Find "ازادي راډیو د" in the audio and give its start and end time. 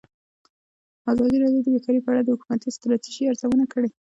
1.11-1.67